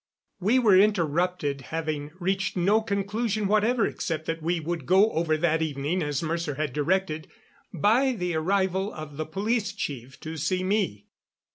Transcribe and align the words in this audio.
We 0.39 0.57
were 0.57 0.75
interrupted 0.79 1.61
having 1.61 2.09
reached 2.19 2.57
no 2.57 2.81
conclusion 2.81 3.47
whatever 3.47 3.85
except 3.85 4.25
that 4.25 4.41
we 4.41 4.59
would 4.59 4.87
go 4.87 5.11
over 5.11 5.37
that 5.37 5.61
evening 5.61 6.01
as 6.01 6.23
Mercer 6.23 6.55
had 6.55 6.73
directed 6.73 7.27
by 7.71 8.13
the 8.13 8.33
arrival 8.33 8.91
of 8.91 9.17
the 9.17 9.27
police 9.27 9.71
chief 9.73 10.19
to 10.21 10.37
see 10.37 10.63
me. 10.63 11.05